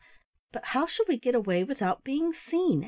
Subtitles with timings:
[0.51, 2.79] "But how shall we get away without being seen?"